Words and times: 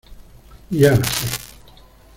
ya 0.71 0.95
la 0.95 1.03
sé. 1.05 1.27